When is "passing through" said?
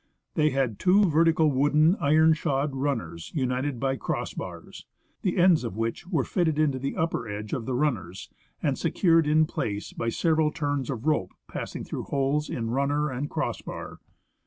11.47-12.05